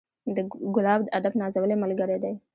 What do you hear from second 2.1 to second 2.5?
دی.